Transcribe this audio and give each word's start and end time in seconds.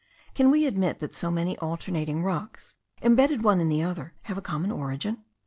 Can 0.33 0.49
we 0.49 0.65
admit 0.65 0.97
that 0.97 1.13
so 1.13 1.29
many 1.29 1.55
alternating 1.59 2.23
rocks, 2.23 2.73
imbedded 3.03 3.43
one 3.43 3.59
in 3.59 3.69
the 3.69 3.83
other, 3.83 4.15
have 4.23 4.35
a 4.39 4.41
common 4.41 4.71
origin? 4.71 5.23